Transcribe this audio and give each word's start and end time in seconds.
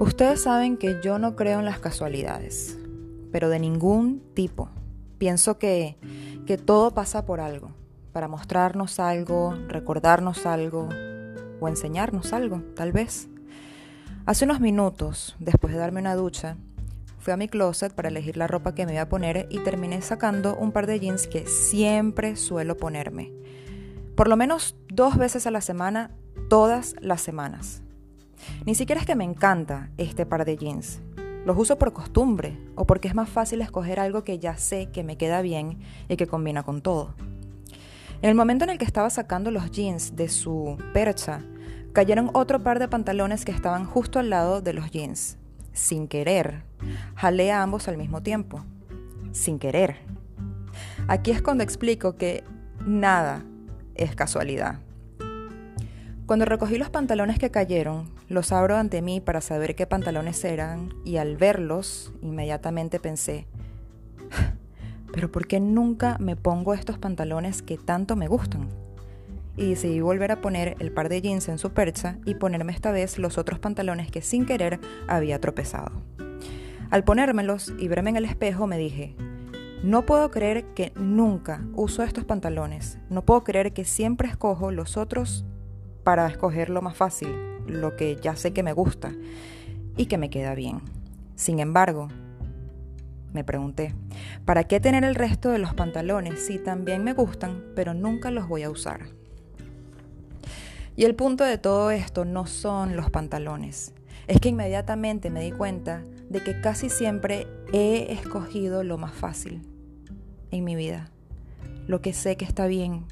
Ustedes 0.00 0.42
saben 0.42 0.76
que 0.76 1.00
yo 1.02 1.18
no 1.18 1.34
creo 1.34 1.58
en 1.58 1.64
las 1.64 1.80
casualidades, 1.80 2.78
pero 3.32 3.48
de 3.48 3.58
ningún 3.58 4.22
tipo. 4.32 4.70
Pienso 5.18 5.58
que, 5.58 5.96
que 6.46 6.56
todo 6.56 6.92
pasa 6.92 7.26
por 7.26 7.40
algo, 7.40 7.72
para 8.12 8.28
mostrarnos 8.28 9.00
algo, 9.00 9.56
recordarnos 9.66 10.46
algo 10.46 10.88
o 11.58 11.66
enseñarnos 11.66 12.32
algo, 12.32 12.62
tal 12.76 12.92
vez. 12.92 13.28
Hace 14.24 14.44
unos 14.44 14.60
minutos, 14.60 15.34
después 15.40 15.72
de 15.72 15.80
darme 15.80 16.00
una 16.00 16.14
ducha, 16.14 16.56
fui 17.18 17.32
a 17.32 17.36
mi 17.36 17.48
closet 17.48 17.92
para 17.92 18.08
elegir 18.08 18.36
la 18.36 18.46
ropa 18.46 18.76
que 18.76 18.86
me 18.86 18.92
iba 18.92 19.02
a 19.02 19.08
poner 19.08 19.48
y 19.50 19.58
terminé 19.58 20.00
sacando 20.00 20.54
un 20.54 20.70
par 20.70 20.86
de 20.86 21.00
jeans 21.00 21.26
que 21.26 21.48
siempre 21.48 22.36
suelo 22.36 22.76
ponerme. 22.76 23.32
Por 24.14 24.28
lo 24.28 24.36
menos 24.36 24.76
dos 24.86 25.16
veces 25.16 25.48
a 25.48 25.50
la 25.50 25.60
semana, 25.60 26.12
todas 26.48 26.94
las 27.00 27.20
semanas. 27.20 27.82
Ni 28.64 28.74
siquiera 28.74 29.00
es 29.00 29.06
que 29.06 29.16
me 29.16 29.24
encanta 29.24 29.90
este 29.96 30.26
par 30.26 30.44
de 30.44 30.56
jeans. 30.56 31.00
Los 31.44 31.56
uso 31.56 31.78
por 31.78 31.92
costumbre 31.92 32.58
o 32.74 32.86
porque 32.86 33.08
es 33.08 33.14
más 33.14 33.28
fácil 33.28 33.62
escoger 33.62 34.00
algo 34.00 34.24
que 34.24 34.38
ya 34.38 34.56
sé 34.56 34.90
que 34.90 35.04
me 35.04 35.16
queda 35.16 35.40
bien 35.40 35.78
y 36.08 36.16
que 36.16 36.26
combina 36.26 36.62
con 36.62 36.82
todo. 36.82 37.14
En 38.20 38.28
el 38.28 38.34
momento 38.34 38.64
en 38.64 38.70
el 38.70 38.78
que 38.78 38.84
estaba 38.84 39.10
sacando 39.10 39.50
los 39.50 39.70
jeans 39.70 40.16
de 40.16 40.28
su 40.28 40.76
percha, 40.92 41.40
cayeron 41.92 42.30
otro 42.34 42.62
par 42.62 42.80
de 42.80 42.88
pantalones 42.88 43.44
que 43.44 43.52
estaban 43.52 43.84
justo 43.84 44.18
al 44.18 44.28
lado 44.28 44.60
de 44.60 44.72
los 44.72 44.90
jeans. 44.90 45.38
Sin 45.72 46.08
querer, 46.08 46.64
jalé 47.14 47.52
a 47.52 47.62
ambos 47.62 47.86
al 47.86 47.96
mismo 47.96 48.22
tiempo. 48.22 48.64
Sin 49.32 49.58
querer. 49.58 49.98
Aquí 51.06 51.30
es 51.30 51.40
cuando 51.40 51.62
explico 51.62 52.16
que 52.16 52.42
nada 52.84 53.44
es 53.94 54.14
casualidad. 54.16 54.80
Cuando 56.28 56.44
recogí 56.44 56.76
los 56.76 56.90
pantalones 56.90 57.38
que 57.38 57.50
cayeron, 57.50 58.04
los 58.28 58.52
abro 58.52 58.76
ante 58.76 59.00
mí 59.00 59.18
para 59.18 59.40
saber 59.40 59.74
qué 59.74 59.86
pantalones 59.86 60.44
eran 60.44 60.92
y 61.02 61.16
al 61.16 61.38
verlos 61.38 62.12
inmediatamente 62.20 63.00
pensé, 63.00 63.46
pero 65.10 65.32
¿por 65.32 65.46
qué 65.46 65.58
nunca 65.58 66.18
me 66.18 66.36
pongo 66.36 66.74
estos 66.74 66.98
pantalones 66.98 67.62
que 67.62 67.78
tanto 67.78 68.14
me 68.14 68.28
gustan? 68.28 68.68
Y 69.56 69.70
decidí 69.70 70.02
volver 70.02 70.30
a 70.30 70.42
poner 70.42 70.76
el 70.80 70.92
par 70.92 71.08
de 71.08 71.22
jeans 71.22 71.48
en 71.48 71.56
su 71.56 71.70
percha 71.70 72.18
y 72.26 72.34
ponerme 72.34 72.74
esta 72.74 72.92
vez 72.92 73.18
los 73.18 73.38
otros 73.38 73.58
pantalones 73.58 74.10
que 74.10 74.20
sin 74.20 74.44
querer 74.44 74.80
había 75.06 75.40
tropezado. 75.40 75.92
Al 76.90 77.04
ponérmelos 77.04 77.72
y 77.78 77.88
verme 77.88 78.10
en 78.10 78.16
el 78.18 78.26
espejo 78.26 78.66
me 78.66 78.76
dije, 78.76 79.16
no 79.82 80.04
puedo 80.04 80.30
creer 80.30 80.66
que 80.74 80.92
nunca 80.94 81.64
uso 81.72 82.02
estos 82.02 82.26
pantalones, 82.26 82.98
no 83.08 83.24
puedo 83.24 83.44
creer 83.44 83.72
que 83.72 83.86
siempre 83.86 84.28
escojo 84.28 84.70
los 84.72 84.98
otros 84.98 85.46
para 86.08 86.26
escoger 86.26 86.70
lo 86.70 86.80
más 86.80 86.96
fácil, 86.96 87.28
lo 87.66 87.94
que 87.94 88.16
ya 88.16 88.34
sé 88.34 88.54
que 88.54 88.62
me 88.62 88.72
gusta 88.72 89.12
y 89.98 90.06
que 90.06 90.16
me 90.16 90.30
queda 90.30 90.54
bien. 90.54 90.80
Sin 91.34 91.58
embargo, 91.58 92.08
me 93.34 93.44
pregunté, 93.44 93.94
¿para 94.46 94.64
qué 94.64 94.80
tener 94.80 95.04
el 95.04 95.14
resto 95.14 95.50
de 95.50 95.58
los 95.58 95.74
pantalones 95.74 96.40
si 96.46 96.58
también 96.58 97.04
me 97.04 97.12
gustan, 97.12 97.62
pero 97.76 97.92
nunca 97.92 98.30
los 98.30 98.48
voy 98.48 98.62
a 98.62 98.70
usar? 98.70 99.02
Y 100.96 101.04
el 101.04 101.14
punto 101.14 101.44
de 101.44 101.58
todo 101.58 101.90
esto 101.90 102.24
no 102.24 102.46
son 102.46 102.96
los 102.96 103.10
pantalones. 103.10 103.92
Es 104.28 104.40
que 104.40 104.48
inmediatamente 104.48 105.28
me 105.28 105.42
di 105.42 105.52
cuenta 105.52 106.02
de 106.30 106.42
que 106.42 106.58
casi 106.62 106.88
siempre 106.88 107.46
he 107.74 108.14
escogido 108.14 108.82
lo 108.82 108.96
más 108.96 109.12
fácil 109.12 109.60
en 110.52 110.64
mi 110.64 110.74
vida. 110.74 111.10
Lo 111.86 112.00
que 112.00 112.14
sé 112.14 112.38
que 112.38 112.46
está 112.46 112.66
bien, 112.66 113.04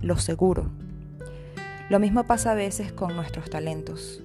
lo 0.00 0.16
seguro. 0.16 0.70
Lo 1.88 1.98
mismo 1.98 2.24
pasa 2.24 2.52
a 2.52 2.54
veces 2.54 2.92
con 2.92 3.16
nuestros 3.16 3.48
talentos. 3.48 4.22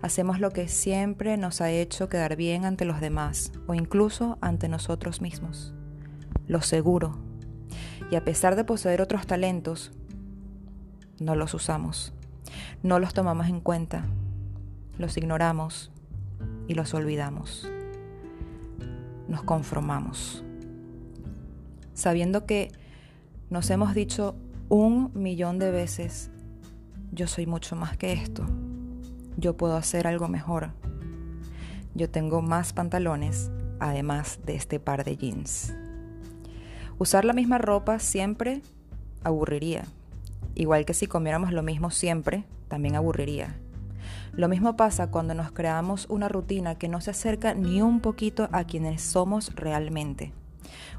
Hacemos 0.00 0.40
lo 0.40 0.52
que 0.52 0.68
siempre 0.68 1.36
nos 1.36 1.60
ha 1.60 1.70
hecho 1.70 2.08
quedar 2.08 2.34
bien 2.34 2.64
ante 2.64 2.86
los 2.86 2.98
demás 2.98 3.52
o 3.66 3.74
incluso 3.74 4.38
ante 4.40 4.70
nosotros 4.70 5.20
mismos. 5.20 5.74
Lo 6.46 6.62
seguro. 6.62 7.18
Y 8.10 8.16
a 8.16 8.24
pesar 8.24 8.56
de 8.56 8.64
poseer 8.64 9.02
otros 9.02 9.26
talentos, 9.26 9.92
no 11.20 11.36
los 11.36 11.52
usamos. 11.52 12.14
No 12.82 12.98
los 12.98 13.12
tomamos 13.12 13.48
en 13.48 13.60
cuenta. 13.60 14.06
Los 14.96 15.18
ignoramos 15.18 15.92
y 16.68 16.74
los 16.74 16.94
olvidamos. 16.94 17.70
Nos 19.28 19.42
conformamos. 19.42 20.42
Sabiendo 21.92 22.46
que 22.46 22.72
nos 23.50 23.68
hemos 23.68 23.94
dicho 23.94 24.36
un 24.70 25.12
millón 25.14 25.58
de 25.58 25.70
veces 25.70 26.30
yo 27.12 27.26
soy 27.26 27.46
mucho 27.46 27.76
más 27.76 27.96
que 27.98 28.14
esto. 28.14 28.44
Yo 29.36 29.56
puedo 29.56 29.76
hacer 29.76 30.06
algo 30.06 30.28
mejor. 30.28 30.70
Yo 31.94 32.08
tengo 32.08 32.40
más 32.40 32.72
pantalones, 32.72 33.50
además 33.78 34.40
de 34.46 34.56
este 34.56 34.80
par 34.80 35.04
de 35.04 35.16
jeans. 35.16 35.74
Usar 36.98 37.26
la 37.26 37.34
misma 37.34 37.58
ropa 37.58 37.98
siempre 37.98 38.62
aburriría. 39.24 39.84
Igual 40.54 40.86
que 40.86 40.94
si 40.94 41.06
comiéramos 41.06 41.52
lo 41.52 41.62
mismo 41.62 41.90
siempre, 41.90 42.44
también 42.68 42.96
aburriría. 42.96 43.56
Lo 44.32 44.48
mismo 44.48 44.76
pasa 44.76 45.10
cuando 45.10 45.34
nos 45.34 45.52
creamos 45.52 46.06
una 46.08 46.28
rutina 46.28 46.76
que 46.76 46.88
no 46.88 47.02
se 47.02 47.10
acerca 47.10 47.52
ni 47.52 47.82
un 47.82 48.00
poquito 48.00 48.48
a 48.52 48.64
quienes 48.64 49.02
somos 49.02 49.54
realmente. 49.54 50.32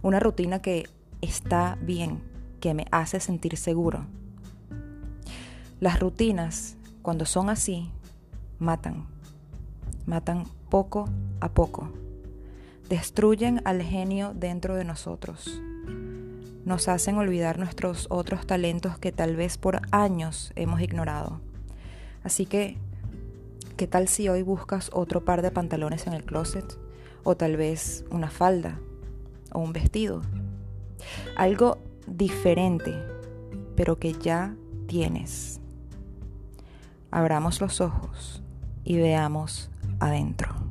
Una 0.03 0.19
rutina 0.19 0.61
que 0.61 0.87
está 1.21 1.77
bien, 1.81 2.21
que 2.59 2.75
me 2.75 2.85
hace 2.91 3.19
sentir 3.19 3.57
seguro, 3.57 4.05
las 5.83 5.99
rutinas, 5.99 6.77
cuando 7.01 7.25
son 7.25 7.49
así, 7.49 7.91
matan. 8.57 9.05
Matan 10.05 10.45
poco 10.69 11.09
a 11.41 11.49
poco. 11.49 11.89
Destruyen 12.87 13.61
al 13.65 13.81
genio 13.81 14.31
dentro 14.33 14.75
de 14.75 14.85
nosotros. 14.85 15.61
Nos 16.63 16.87
hacen 16.87 17.17
olvidar 17.17 17.59
nuestros 17.59 18.07
otros 18.09 18.47
talentos 18.47 18.97
que 18.97 19.11
tal 19.11 19.35
vez 19.35 19.57
por 19.57 19.81
años 19.91 20.53
hemos 20.55 20.79
ignorado. 20.79 21.41
Así 22.23 22.45
que, 22.45 22.77
¿qué 23.75 23.85
tal 23.85 24.07
si 24.07 24.29
hoy 24.29 24.41
buscas 24.41 24.89
otro 24.93 25.25
par 25.25 25.41
de 25.41 25.51
pantalones 25.51 26.07
en 26.07 26.13
el 26.13 26.23
closet? 26.23 26.79
O 27.25 27.35
tal 27.35 27.57
vez 27.57 28.05
una 28.09 28.29
falda 28.29 28.79
o 29.51 29.59
un 29.59 29.73
vestido. 29.73 30.21
Algo 31.35 31.77
diferente, 32.07 32.93
pero 33.75 33.99
que 33.99 34.13
ya 34.13 34.55
tienes 34.87 35.59
abramos 37.13 37.61
los 37.61 37.79
ojos 37.81 38.43
y 38.83 38.97
veamos 38.97 39.69
adentro. 39.99 40.62